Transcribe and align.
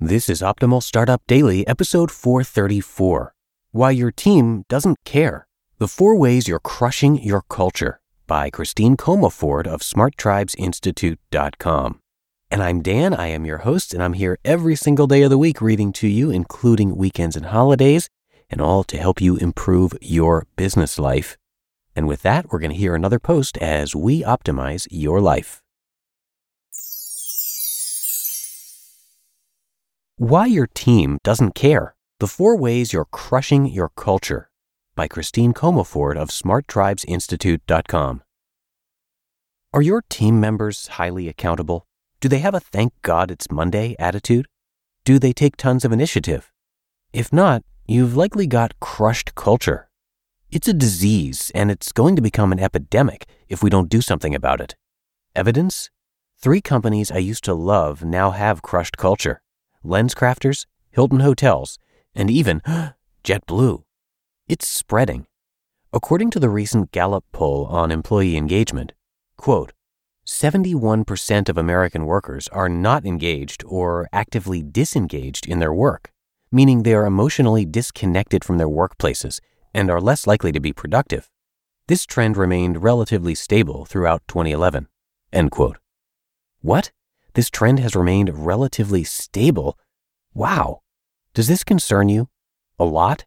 This 0.00 0.28
is 0.28 0.42
Optimal 0.42 0.82
Startup 0.82 1.22
Daily, 1.28 1.64
episode 1.68 2.10
434. 2.10 3.32
Why 3.70 3.92
Your 3.92 4.10
Team 4.10 4.64
Doesn't 4.68 4.98
Care. 5.04 5.46
The 5.78 5.86
Four 5.86 6.16
Ways 6.16 6.48
You're 6.48 6.58
Crushing 6.58 7.22
Your 7.22 7.42
Culture 7.42 8.00
by 8.26 8.50
Christine 8.50 8.96
Comaford 8.96 9.68
of 9.68 9.82
SmartTribesInstitute.com. 9.82 12.00
And 12.50 12.60
I'm 12.60 12.82
Dan. 12.82 13.14
I 13.14 13.28
am 13.28 13.46
your 13.46 13.58
host, 13.58 13.94
and 13.94 14.02
I'm 14.02 14.14
here 14.14 14.36
every 14.44 14.74
single 14.74 15.06
day 15.06 15.22
of 15.22 15.30
the 15.30 15.38
week 15.38 15.60
reading 15.60 15.92
to 15.92 16.08
you, 16.08 16.28
including 16.28 16.96
weekends 16.96 17.36
and 17.36 17.46
holidays, 17.46 18.08
and 18.50 18.60
all 18.60 18.82
to 18.82 18.98
help 18.98 19.20
you 19.20 19.36
improve 19.36 19.96
your 20.00 20.48
business 20.56 20.98
life. 20.98 21.36
And 21.94 22.08
with 22.08 22.22
that, 22.22 22.50
we're 22.50 22.58
going 22.58 22.72
to 22.72 22.76
hear 22.76 22.96
another 22.96 23.20
post 23.20 23.56
as 23.58 23.94
we 23.94 24.24
optimize 24.24 24.88
your 24.90 25.20
life. 25.20 25.62
Why 30.16 30.46
Your 30.46 30.68
Team 30.68 31.18
Doesn't 31.24 31.56
Care 31.56 31.96
The 32.20 32.28
Four 32.28 32.56
Ways 32.56 32.92
You're 32.92 33.04
Crushing 33.06 33.66
Your 33.66 33.88
Culture 33.96 34.48
by 34.94 35.08
Christine 35.08 35.52
Comaford 35.52 36.16
of 36.16 36.28
SmartTribesInstitute.com. 36.28 38.22
Are 39.72 39.82
your 39.82 40.02
team 40.08 40.38
members 40.38 40.86
highly 40.86 41.26
accountable? 41.26 41.88
Do 42.20 42.28
they 42.28 42.38
have 42.38 42.54
a 42.54 42.60
thank 42.60 42.92
God 43.02 43.32
it's 43.32 43.50
Monday 43.50 43.96
attitude? 43.98 44.46
Do 45.04 45.18
they 45.18 45.32
take 45.32 45.56
tons 45.56 45.84
of 45.84 45.90
initiative? 45.90 46.52
If 47.12 47.32
not, 47.32 47.64
you've 47.84 48.16
likely 48.16 48.46
got 48.46 48.78
crushed 48.78 49.34
culture. 49.34 49.88
It's 50.48 50.68
a 50.68 50.72
disease, 50.72 51.50
and 51.56 51.72
it's 51.72 51.90
going 51.90 52.14
to 52.14 52.22
become 52.22 52.52
an 52.52 52.60
epidemic 52.60 53.26
if 53.48 53.64
we 53.64 53.68
don't 53.68 53.90
do 53.90 54.00
something 54.00 54.32
about 54.32 54.60
it. 54.60 54.76
Evidence? 55.34 55.90
Three 56.38 56.60
companies 56.60 57.10
I 57.10 57.18
used 57.18 57.42
to 57.44 57.54
love 57.54 58.04
now 58.04 58.30
have 58.30 58.62
crushed 58.62 58.96
culture 58.96 59.40
LensCrafters, 59.84 60.66
Hilton 60.90 61.20
Hotels, 61.20 61.78
and 62.14 62.30
even 62.30 62.60
JetBlue. 63.24 63.82
It's 64.48 64.66
spreading. 64.66 65.26
According 65.92 66.30
to 66.30 66.40
the 66.40 66.48
recent 66.48 66.90
Gallup 66.90 67.24
poll 67.32 67.66
on 67.66 67.90
employee 67.90 68.36
engagement, 68.36 68.92
quote, 69.36 69.72
71% 70.26 71.48
of 71.48 71.58
American 71.58 72.06
workers 72.06 72.48
are 72.48 72.68
not 72.68 73.04
engaged 73.04 73.62
or 73.66 74.08
actively 74.12 74.62
disengaged 74.62 75.46
in 75.46 75.58
their 75.58 75.72
work, 75.72 76.10
meaning 76.50 76.82
they 76.82 76.94
are 76.94 77.06
emotionally 77.06 77.66
disconnected 77.66 78.42
from 78.42 78.58
their 78.58 78.68
workplaces 78.68 79.40
and 79.74 79.90
are 79.90 80.00
less 80.00 80.26
likely 80.26 80.50
to 80.50 80.60
be 80.60 80.72
productive. 80.72 81.28
This 81.88 82.06
trend 82.06 82.36
remained 82.38 82.82
relatively 82.82 83.34
stable 83.34 83.84
throughout 83.84 84.22
2011. 84.26 84.88
End 85.32 85.50
quote. 85.50 85.76
What? 86.62 86.92
This 87.34 87.50
trend 87.50 87.80
has 87.80 87.96
remained 87.96 88.46
relatively 88.46 89.02
stable? 89.02 89.76
Wow. 90.34 90.82
Does 91.34 91.48
this 91.48 91.64
concern 91.64 92.08
you? 92.08 92.28
A 92.78 92.84
lot? 92.84 93.24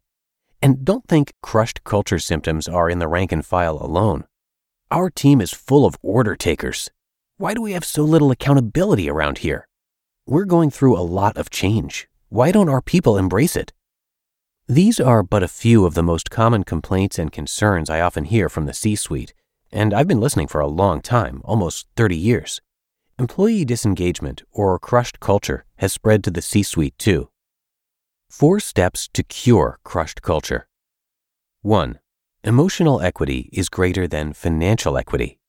And 0.62 0.86
don't 0.86 1.06
think 1.08 1.34
crushed 1.42 1.84
culture 1.84 2.18
symptoms 2.18 2.70
are 2.70 2.90
in 2.90 3.00
the 3.00 3.08
rank 3.08 3.34
and 3.34 3.46
file 3.46 3.78
alone. 3.82 4.24
Our 4.90 5.10
team 5.10 5.42
is 5.42 5.52
full 5.52 5.86
of 5.86 5.98
order 6.02 6.38
takers. 6.38 6.90
Why 7.36 7.54
do 7.54 7.62
we 7.62 7.74
have 7.74 7.84
so 7.84 8.04
little 8.04 8.32
accountability 8.32 9.10
around 9.10 9.40
here? 9.40 9.68
We're 10.26 10.46
going 10.46 10.72
through 10.72 10.98
a 10.98 11.04
lot 11.04 11.36
of 11.36 11.50
change. 11.50 12.08
Why 12.30 12.52
don't 12.54 12.70
our 12.70 12.82
people 12.82 13.18
embrace 13.18 13.58
it? 13.58 13.74
These 14.70 15.02
are 15.02 15.22
but 15.22 15.44
a 15.44 15.50
few 15.50 15.86
of 15.86 15.94
the 15.94 16.04
most 16.04 16.30
common 16.30 16.64
complaints 16.64 17.20
and 17.20 17.32
concerns 17.32 17.90
I 17.90 18.00
often 18.00 18.24
hear 18.24 18.48
from 18.48 18.66
the 18.66 18.74
C 18.74 18.96
suite, 18.96 19.34
and 19.72 19.94
I've 19.94 20.08
been 20.08 20.22
listening 20.22 20.48
for 20.48 20.62
a 20.62 20.68
long 20.68 21.02
time, 21.02 21.42
almost 21.44 21.88
30 21.96 22.16
years. 22.16 22.62
Employee 23.20 23.66
disengagement 23.66 24.44
or 24.52 24.78
crushed 24.78 25.20
culture 25.20 25.66
has 25.78 25.92
spread 25.92 26.24
to 26.24 26.30
the 26.30 26.42
C 26.42 26.62
suite 26.62 26.96
too. 27.00 27.30
Four 28.30 28.60
steps 28.60 29.10
to 29.14 29.24
cure 29.24 29.80
crushed 29.84 30.22
culture. 30.22 30.68
1. 31.64 31.98
Emotional 32.44 33.02
equity 33.02 33.50
is 33.52 33.70
greater 33.70 34.08
than 34.08 34.34
financial 34.34 35.00
equity. 35.00 35.40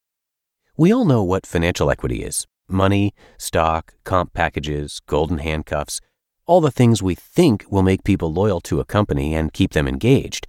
We 0.78 0.94
all 0.94 1.04
know 1.04 1.22
what 1.22 1.44
financial 1.44 1.90
equity 1.90 2.22
is 2.22 2.46
money, 2.70 3.12
stock, 3.36 3.92
comp 4.02 4.32
packages, 4.32 5.02
golden 5.06 5.36
handcuffs, 5.36 6.00
all 6.46 6.62
the 6.62 6.70
things 6.70 7.02
we 7.02 7.14
think 7.14 7.66
will 7.68 7.82
make 7.82 8.02
people 8.02 8.32
loyal 8.32 8.62
to 8.62 8.80
a 8.80 8.86
company 8.86 9.34
and 9.34 9.52
keep 9.52 9.72
them 9.72 9.86
engaged. 9.86 10.46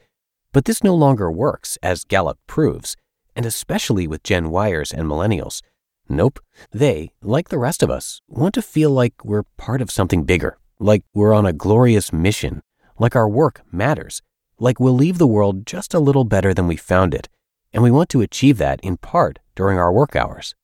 But 0.54 0.64
this 0.64 0.86
no 0.86 0.96
longer 0.96 1.30
works, 1.30 1.78
as 1.84 2.06
Gallup 2.06 2.40
proves, 2.48 2.96
and 3.36 3.46
especially 3.46 4.08
with 4.08 4.24
Gen 4.24 4.46
Yers 4.46 4.94
and 4.94 5.06
Millennials. 5.06 5.62
Nope. 6.10 6.40
They, 6.72 7.14
like 7.22 7.50
the 7.50 7.60
rest 7.60 7.84
of 7.84 7.92
us, 7.92 8.20
want 8.28 8.56
to 8.56 8.64
feel 8.64 8.90
like 8.90 9.24
we're 9.24 9.44
part 9.58 9.80
of 9.80 9.92
something 9.92 10.24
bigger, 10.24 10.58
like 10.80 11.04
we're 11.14 11.34
on 11.34 11.46
a 11.46 11.54
glorious 11.54 12.12
mission, 12.12 12.64
like 12.98 13.16
our 13.16 13.30
work 13.30 13.62
matters, 13.72 14.24
like 14.60 14.80
we'll 14.80 14.96
leave 14.96 15.20
the 15.20 15.28
world 15.28 15.68
just 15.68 15.94
a 15.94 16.00
little 16.00 16.24
better 16.24 16.52
than 16.52 16.68
we 16.68 16.76
found 16.76 17.14
it, 17.14 17.30
and 17.72 17.84
we 17.84 17.92
want 17.92 18.10
to 18.10 18.22
achieve 18.22 18.58
that 18.58 18.80
in 18.82 18.98
part 18.98 19.38
during 19.56 19.78
our 19.78 19.94
work 19.94 20.16
hours. 20.16 20.56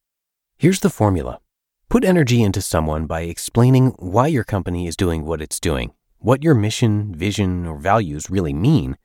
Here's 0.58 0.80
the 0.80 0.90
formula. 0.90 1.40
Put 1.90 2.04
energy 2.04 2.42
into 2.42 2.62
someone 2.62 3.06
by 3.06 3.22
explaining 3.22 3.90
why 4.00 4.28
your 4.28 4.44
company 4.44 4.88
is 4.88 4.98
doing 4.98 5.26
what 5.26 5.42
it's 5.42 5.60
doing, 5.60 5.94
what 6.18 6.44
your 6.44 6.56
mission, 6.56 7.14
vision, 7.14 7.68
or 7.68 7.78
values 7.78 8.32
really 8.32 8.54
mean. 8.54 8.98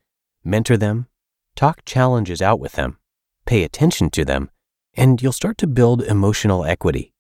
Mentor 0.43 0.79
them, 0.79 1.07
talk 1.55 1.85
challenges 1.85 2.41
out 2.41 2.59
with 2.59 2.73
them, 2.73 2.97
pay 3.45 3.63
attention 3.63 4.09
to 4.11 4.25
them, 4.25 4.51
and 4.97 5.23
you'll 5.23 5.33
start 5.33 5.59
to 5.59 5.67
build 5.67 6.03
emotional 6.03 6.65
equity. 6.65 7.13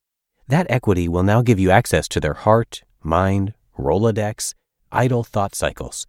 That 0.48 0.66
equity 0.70 1.08
will 1.08 1.22
now 1.22 1.42
give 1.42 1.60
you 1.60 1.70
access 1.70 2.08
to 2.08 2.20
their 2.20 2.34
heart, 2.34 2.82
mind, 3.02 3.54
Rolodex, 3.78 4.54
idle 4.92 5.24
thought 5.24 5.54
cycles. 5.54 6.06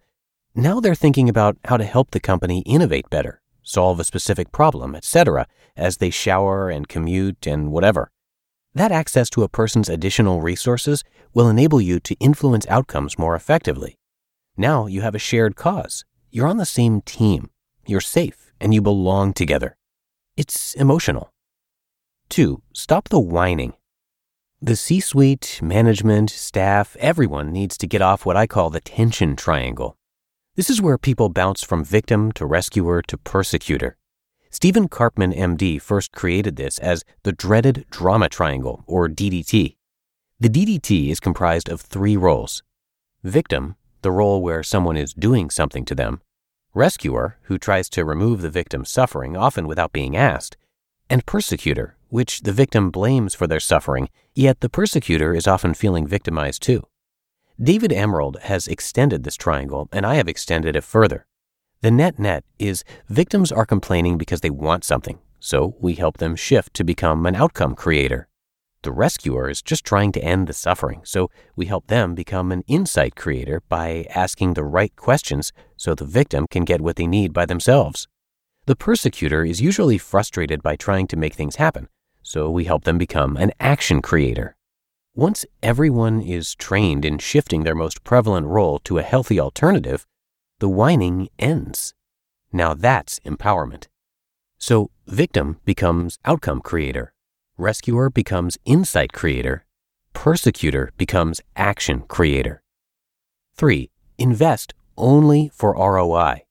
Now 0.54 0.80
they're 0.80 0.94
thinking 0.94 1.28
about 1.28 1.56
how 1.64 1.76
to 1.76 1.84
help 1.84 2.10
the 2.10 2.20
company 2.20 2.60
innovate 2.66 3.08
better, 3.08 3.40
solve 3.62 4.00
a 4.00 4.04
specific 4.04 4.52
problem, 4.52 4.94
etc., 4.94 5.46
as 5.76 5.96
they 5.96 6.10
shower 6.10 6.68
and 6.68 6.88
commute 6.88 7.46
and 7.46 7.70
whatever. 7.72 8.10
That 8.74 8.92
access 8.92 9.30
to 9.30 9.42
a 9.42 9.48
person's 9.48 9.88
additional 9.88 10.40
resources 10.40 11.04
will 11.34 11.48
enable 11.48 11.80
you 11.80 12.00
to 12.00 12.16
influence 12.16 12.66
outcomes 12.68 13.18
more 13.18 13.36
effectively. 13.36 13.98
Now 14.56 14.86
you 14.86 15.02
have 15.02 15.14
a 15.14 15.18
shared 15.18 15.56
cause. 15.56 16.04
You're 16.30 16.46
on 16.46 16.56
the 16.56 16.66
same 16.66 17.02
team. 17.02 17.50
You're 17.86 18.00
safe 18.00 18.52
and 18.60 18.74
you 18.74 18.82
belong 18.82 19.32
together. 19.32 19.76
It's 20.36 20.74
emotional. 20.74 21.32
2. 22.32 22.62
Stop 22.72 23.10
the 23.10 23.20
whining. 23.20 23.74
The 24.62 24.74
C 24.74 25.00
suite, 25.00 25.60
management, 25.62 26.30
staff, 26.30 26.96
everyone 26.98 27.52
needs 27.52 27.76
to 27.76 27.86
get 27.86 28.00
off 28.00 28.24
what 28.24 28.38
I 28.38 28.46
call 28.46 28.70
the 28.70 28.80
tension 28.80 29.36
triangle. 29.36 29.98
This 30.56 30.70
is 30.70 30.80
where 30.80 30.96
people 30.96 31.28
bounce 31.28 31.62
from 31.62 31.84
victim 31.84 32.32
to 32.32 32.46
rescuer 32.46 33.02
to 33.02 33.18
persecutor. 33.18 33.98
Stephen 34.48 34.88
Karpman, 34.88 35.36
MD, 35.36 35.78
first 35.78 36.12
created 36.12 36.56
this 36.56 36.78
as 36.78 37.04
the 37.22 37.32
dreaded 37.32 37.84
drama 37.90 38.30
triangle, 38.30 38.82
or 38.86 39.10
DDT. 39.10 39.76
The 40.40 40.48
DDT 40.48 41.10
is 41.10 41.20
comprised 41.20 41.68
of 41.68 41.82
three 41.82 42.16
roles 42.16 42.62
victim, 43.22 43.76
the 44.00 44.10
role 44.10 44.40
where 44.40 44.62
someone 44.62 44.96
is 44.96 45.12
doing 45.12 45.50
something 45.50 45.84
to 45.84 45.94
them, 45.94 46.22
rescuer, 46.72 47.36
who 47.42 47.58
tries 47.58 47.90
to 47.90 48.06
remove 48.06 48.40
the 48.40 48.48
victim's 48.48 48.88
suffering, 48.88 49.36
often 49.36 49.68
without 49.68 49.92
being 49.92 50.16
asked, 50.16 50.56
and 51.10 51.26
persecutor, 51.26 51.98
which 52.12 52.42
the 52.42 52.52
victim 52.52 52.90
blames 52.90 53.34
for 53.34 53.46
their 53.46 53.58
suffering, 53.58 54.06
yet 54.34 54.60
the 54.60 54.68
persecutor 54.68 55.34
is 55.34 55.46
often 55.46 55.72
feeling 55.72 56.06
victimized 56.06 56.60
too. 56.60 56.86
David 57.58 57.90
Emerald 57.90 58.36
has 58.42 58.68
extended 58.68 59.24
this 59.24 59.34
triangle, 59.34 59.88
and 59.92 60.04
I 60.04 60.16
have 60.16 60.28
extended 60.28 60.76
it 60.76 60.84
further. 60.84 61.26
The 61.80 61.90
net 61.90 62.18
net 62.18 62.44
is 62.58 62.84
victims 63.08 63.50
are 63.50 63.64
complaining 63.64 64.18
because 64.18 64.42
they 64.42 64.50
want 64.50 64.84
something, 64.84 65.20
so 65.40 65.74
we 65.80 65.94
help 65.94 66.18
them 66.18 66.36
shift 66.36 66.74
to 66.74 66.84
become 66.84 67.24
an 67.24 67.34
outcome 67.34 67.74
creator. 67.74 68.28
The 68.82 68.92
rescuer 68.92 69.48
is 69.48 69.62
just 69.62 69.82
trying 69.82 70.12
to 70.12 70.22
end 70.22 70.48
the 70.48 70.52
suffering, 70.52 71.00
so 71.04 71.30
we 71.56 71.64
help 71.64 71.86
them 71.86 72.14
become 72.14 72.52
an 72.52 72.62
insight 72.66 73.16
creator 73.16 73.62
by 73.70 74.06
asking 74.14 74.52
the 74.52 74.64
right 74.64 74.94
questions 74.96 75.50
so 75.78 75.94
the 75.94 76.04
victim 76.04 76.46
can 76.50 76.66
get 76.66 76.82
what 76.82 76.96
they 76.96 77.06
need 77.06 77.32
by 77.32 77.46
themselves. 77.46 78.06
The 78.66 78.76
persecutor 78.76 79.46
is 79.46 79.62
usually 79.62 79.96
frustrated 79.96 80.62
by 80.62 80.76
trying 80.76 81.06
to 81.06 81.16
make 81.16 81.34
things 81.34 81.56
happen, 81.56 81.88
so 82.32 82.48
we 82.48 82.64
help 82.64 82.84
them 82.84 82.96
become 82.96 83.36
an 83.36 83.52
action 83.60 84.00
creator. 84.00 84.56
Once 85.14 85.44
everyone 85.62 86.22
is 86.22 86.54
trained 86.54 87.04
in 87.04 87.18
shifting 87.18 87.62
their 87.62 87.74
most 87.74 88.02
prevalent 88.04 88.46
role 88.46 88.78
to 88.78 88.96
a 88.96 89.02
healthy 89.02 89.38
alternative, 89.38 90.06
the 90.58 90.68
whining 90.68 91.28
ends. 91.38 91.92
Now 92.50 92.72
that's 92.72 93.20
empowerment. 93.20 93.88
So 94.56 94.88
victim 95.06 95.60
becomes 95.66 96.18
outcome 96.24 96.62
creator, 96.62 97.12
rescuer 97.58 98.08
becomes 98.08 98.56
insight 98.64 99.12
creator, 99.12 99.66
persecutor 100.14 100.90
becomes 100.96 101.42
action 101.54 102.00
creator. 102.08 102.62
3. 103.56 103.90
Invest 104.16 104.72
only 104.96 105.50
for 105.52 105.74
ROI. 105.74 106.44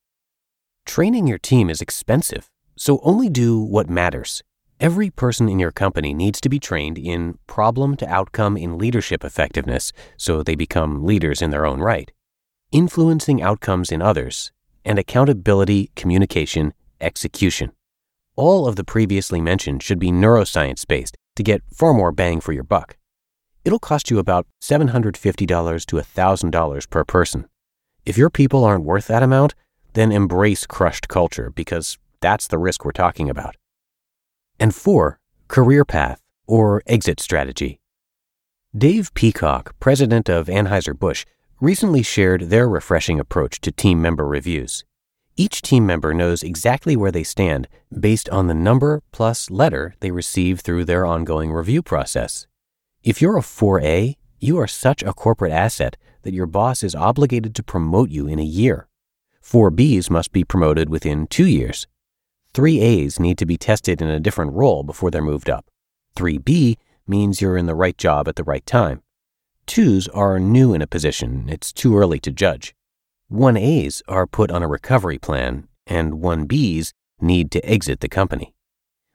Training 0.86 1.26
your 1.26 1.40
team 1.40 1.72
is 1.72 1.82
expensive, 1.82 2.52
so 2.76 3.00
only 3.02 3.30
do 3.30 3.60
what 3.60 3.90
matters. 3.90 4.44
Every 4.82 5.12
person 5.12 5.48
in 5.48 5.60
your 5.60 5.72
company 5.72 6.12
needs 6.12 6.42
to 6.42 6.50
be 6.50 6.58
trained 6.58 6.98
in 6.98 7.38
problem 7.46 7.96
to 7.98 8.10
outcome 8.10 8.58
in 8.58 8.80
leadership 8.80 9.24
effectiveness 9.24 9.94
so 10.18 10.42
they 10.42 10.56
become 10.56 11.06
leaders 11.06 11.40
in 11.40 11.52
their 11.52 11.68
own 11.68 11.82
right, 11.82 12.12
influencing 12.72 13.44
outcomes 13.44 13.92
in 13.92 14.02
others, 14.02 14.52
and 14.84 14.98
accountability, 14.98 15.92
communication, 15.96 16.74
execution. 17.00 17.74
All 18.36 18.68
of 18.68 18.76
the 18.76 18.84
previously 18.84 19.40
mentioned 19.40 19.84
should 19.84 20.00
be 20.00 20.12
neuroscience 20.12 20.88
based 20.88 21.16
to 21.36 21.44
get 21.44 21.62
far 21.72 21.94
more 21.94 22.12
bang 22.12 22.42
for 22.42 22.52
your 22.52 22.64
buck. 22.64 22.98
It'll 23.64 23.78
cost 23.78 24.10
you 24.10 24.18
about 24.18 24.48
$750 24.64 25.86
to 25.86 25.96
$1,000 25.98 26.90
per 26.90 27.04
person. 27.04 27.46
If 28.04 28.18
your 28.18 28.32
people 28.32 28.64
aren't 28.64 28.86
worth 28.86 29.06
that 29.10 29.22
amount, 29.22 29.54
then 29.94 30.12
embrace 30.12 30.66
crushed 30.66 31.08
culture 31.08 31.52
because 31.52 32.00
that's 32.20 32.48
the 32.48 32.58
risk 32.58 32.84
we're 32.84 32.94
talking 32.94 33.30
about. 33.30 33.58
And 34.62 34.76
four, 34.76 35.18
career 35.48 35.84
path 35.84 36.22
or 36.46 36.84
exit 36.86 37.20
strategy. 37.20 37.80
Dave 38.78 39.12
Peacock, 39.16 39.76
president 39.80 40.30
of 40.30 40.46
Anheuser-Busch, 40.46 41.26
recently 41.60 42.04
shared 42.04 42.52
their 42.52 42.70
refreshing 42.70 43.20
approach 43.20 43.60
to 43.62 43.72
team 43.72 44.00
member 44.04 44.24
reviews. 44.24 44.86
Each 45.36 45.64
team 45.64 45.88
member 45.88 46.14
knows 46.14 46.44
exactly 46.44 46.96
where 46.96 47.12
they 47.12 47.24
stand 47.24 47.68
based 48.00 48.30
on 48.30 48.46
the 48.46 48.54
number 48.54 49.02
plus 49.12 49.50
letter 49.50 49.96
they 50.00 50.12
receive 50.12 50.60
through 50.60 50.86
their 50.86 51.08
ongoing 51.08 51.52
review 51.52 51.82
process. 51.82 52.46
If 53.02 53.20
you're 53.20 53.38
a 53.38 53.42
4A, 53.42 54.16
you 54.40 54.60
are 54.60 54.68
such 54.68 55.02
a 55.02 55.14
corporate 55.14 55.52
asset 55.52 55.98
that 56.22 56.36
your 56.36 56.46
boss 56.46 56.84
is 56.84 56.94
obligated 56.94 57.56
to 57.56 57.64
promote 57.64 58.12
you 58.12 58.28
in 58.28 58.38
a 58.38 58.44
year. 58.44 58.88
4Bs 59.44 60.12
must 60.12 60.32
be 60.32 60.44
promoted 60.44 60.88
within 60.88 61.26
two 61.26 61.48
years. 61.48 61.88
3As 62.54 63.20
need 63.20 63.38
to 63.38 63.46
be 63.46 63.58
tested 63.58 64.02
in 64.02 64.10
a 64.10 64.20
different 64.20 64.54
role 64.54 64.84
before 64.84 65.10
they're 65.10 65.22
moved 65.22 65.50
up. 65.50 65.66
3B 66.18 66.76
means 67.08 67.40
you're 67.40 67.56
in 67.56 67.66
the 67.66 67.76
right 67.76 67.98
job 67.98 68.28
at 68.28 68.36
the 68.36 68.44
right 68.44 68.66
time. 68.66 69.02
2s 69.68 70.10
are 70.14 70.40
new 70.40 70.74
in 70.74 70.82
a 70.82 70.88
position, 70.88 71.48
it's 71.48 71.72
too 71.72 71.98
early 71.98 72.20
to 72.20 72.32
judge. 72.32 72.76
1As 73.32 74.02
are 74.10 74.28
put 74.28 74.52
on 74.52 74.62
a 74.62 74.68
recovery 74.68 75.18
plan, 75.18 75.70
and 75.88 76.16
1Bs 76.16 76.92
need 77.22 77.52
to 77.52 77.66
exit 77.66 78.02
the 78.02 78.10
company. 78.10 78.54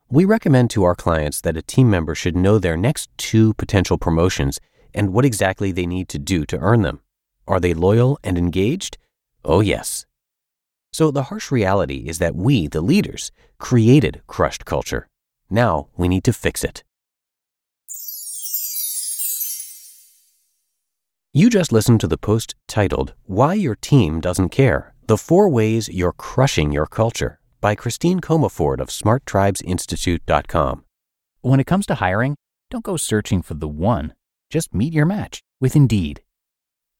We 0.08 0.24
recommend 0.24 0.70
to 0.70 0.84
our 0.84 0.94
clients 0.94 1.40
that 1.42 1.56
a 1.56 1.62
team 1.62 1.90
member 1.90 2.14
should 2.14 2.36
know 2.36 2.58
their 2.58 2.76
next 2.76 3.10
two 3.18 3.52
potential 3.54 3.98
promotions 3.98 4.58
and 4.94 5.12
what 5.12 5.26
exactly 5.26 5.72
they 5.72 5.84
need 5.84 6.08
to 6.08 6.18
do 6.18 6.46
to 6.46 6.58
earn 6.58 6.82
them. 6.82 7.00
Are 7.46 7.60
they 7.60 7.74
loyal 7.74 8.18
and 8.24 8.38
engaged? 8.38 8.96
Oh, 9.44 9.60
yes. 9.60 10.06
So 10.96 11.10
the 11.10 11.24
harsh 11.24 11.52
reality 11.52 12.08
is 12.08 12.20
that 12.20 12.34
we, 12.34 12.68
the 12.68 12.80
leaders, 12.80 13.30
created 13.58 14.22
crushed 14.26 14.64
culture. 14.64 15.08
Now 15.50 15.88
we 15.94 16.08
need 16.08 16.24
to 16.24 16.32
fix 16.32 16.64
it. 16.64 16.84
You 21.34 21.50
just 21.50 21.70
listened 21.70 22.00
to 22.00 22.06
the 22.06 22.16
post 22.16 22.54
titled 22.66 23.12
Why 23.26 23.52
Your 23.52 23.74
Team 23.74 24.20
Doesn't 24.22 24.48
Care 24.48 24.94
The 25.06 25.18
Four 25.18 25.50
Ways 25.50 25.90
You're 25.90 26.14
Crushing 26.14 26.72
Your 26.72 26.86
Culture 26.86 27.40
by 27.60 27.74
Christine 27.74 28.20
Comaford 28.20 28.80
of 28.80 28.88
SmartTribesInstitute.com. 28.88 30.84
When 31.42 31.60
it 31.60 31.66
comes 31.66 31.84
to 31.88 31.96
hiring, 31.96 32.36
don't 32.70 32.84
go 32.84 32.96
searching 32.96 33.42
for 33.42 33.52
the 33.52 33.68
one. 33.68 34.14
Just 34.48 34.72
meet 34.72 34.94
your 34.94 35.04
match 35.04 35.40
with 35.60 35.76
Indeed. 35.76 36.22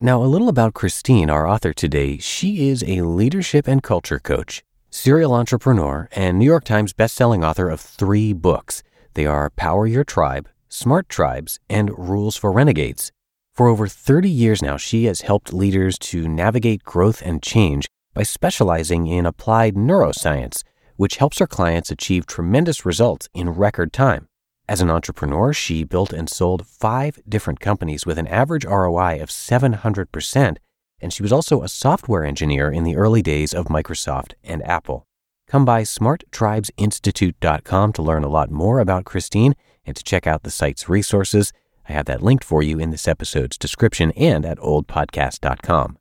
Now, 0.00 0.22
a 0.22 0.30
little 0.30 0.48
about 0.48 0.74
Christine, 0.74 1.28
our 1.28 1.44
author 1.44 1.72
today. 1.72 2.18
She 2.18 2.68
is 2.68 2.84
a 2.86 3.02
leadership 3.02 3.66
and 3.66 3.82
culture 3.82 4.20
coach, 4.20 4.62
serial 4.90 5.34
entrepreneur, 5.34 6.08
and 6.12 6.38
New 6.38 6.44
York 6.44 6.62
Times 6.62 6.92
bestselling 6.92 7.44
author 7.44 7.68
of 7.68 7.80
three 7.80 8.32
books. 8.32 8.84
They 9.14 9.26
are 9.26 9.50
Power 9.50 9.88
Your 9.88 10.04
Tribe, 10.04 10.48
Smart 10.68 11.08
Tribes, 11.08 11.58
and 11.68 11.90
Rules 11.98 12.36
for 12.36 12.52
Renegades. 12.52 13.10
For 13.52 13.66
over 13.66 13.88
30 13.88 14.30
years 14.30 14.62
now, 14.62 14.76
she 14.76 15.06
has 15.06 15.22
helped 15.22 15.52
leaders 15.52 15.98
to 15.98 16.28
navigate 16.28 16.84
growth 16.84 17.20
and 17.20 17.42
change 17.42 17.88
by 18.14 18.22
specializing 18.22 19.08
in 19.08 19.26
applied 19.26 19.74
neuroscience, 19.74 20.62
which 20.94 21.16
helps 21.16 21.40
her 21.40 21.48
clients 21.48 21.90
achieve 21.90 22.24
tremendous 22.24 22.86
results 22.86 23.28
in 23.34 23.50
record 23.50 23.92
time. 23.92 24.27
As 24.68 24.82
an 24.82 24.90
entrepreneur, 24.90 25.54
she 25.54 25.82
built 25.82 26.12
and 26.12 26.28
sold 26.28 26.66
five 26.66 27.18
different 27.26 27.58
companies 27.58 28.04
with 28.04 28.18
an 28.18 28.26
average 28.26 28.66
ROI 28.66 29.22
of 29.22 29.30
700%, 29.30 30.58
and 31.00 31.12
she 31.12 31.22
was 31.22 31.32
also 31.32 31.62
a 31.62 31.68
software 31.68 32.22
engineer 32.22 32.70
in 32.70 32.84
the 32.84 32.96
early 32.96 33.22
days 33.22 33.54
of 33.54 33.68
Microsoft 33.68 34.34
and 34.44 34.62
Apple. 34.62 35.06
Come 35.46 35.64
by 35.64 35.84
smarttribesinstitute.com 35.84 37.94
to 37.94 38.02
learn 38.02 38.24
a 38.24 38.28
lot 38.28 38.50
more 38.50 38.80
about 38.80 39.06
Christine 39.06 39.54
and 39.86 39.96
to 39.96 40.04
check 40.04 40.26
out 40.26 40.42
the 40.42 40.50
site's 40.50 40.86
resources. 40.86 41.50
I 41.88 41.92
have 41.92 42.04
that 42.04 42.22
linked 42.22 42.44
for 42.44 42.62
you 42.62 42.78
in 42.78 42.90
this 42.90 43.08
episode's 43.08 43.56
description 43.56 44.10
and 44.10 44.44
at 44.44 44.58
oldpodcast.com. 44.58 45.96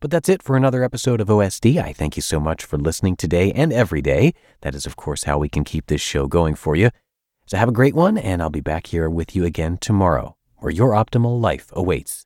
But 0.00 0.12
that's 0.12 0.28
it 0.28 0.44
for 0.44 0.56
another 0.56 0.84
episode 0.84 1.20
of 1.20 1.26
OSD. 1.26 1.82
I 1.82 1.92
thank 1.92 2.14
you 2.14 2.22
so 2.22 2.38
much 2.38 2.64
for 2.64 2.78
listening 2.78 3.16
today 3.16 3.50
and 3.50 3.72
every 3.72 4.00
day. 4.00 4.32
That 4.60 4.76
is, 4.76 4.86
of 4.86 4.94
course, 4.94 5.24
how 5.24 5.38
we 5.38 5.48
can 5.48 5.64
keep 5.64 5.86
this 5.86 6.00
show 6.00 6.28
going 6.28 6.54
for 6.54 6.76
you. 6.76 6.90
So 7.50 7.56
have 7.56 7.68
a 7.68 7.72
great 7.72 7.96
one, 7.96 8.16
and 8.16 8.40
I'll 8.40 8.48
be 8.48 8.60
back 8.60 8.86
here 8.86 9.10
with 9.10 9.34
you 9.34 9.44
again 9.44 9.76
tomorrow, 9.78 10.36
where 10.58 10.70
your 10.70 10.90
optimal 10.90 11.40
life 11.40 11.72
awaits. 11.72 12.24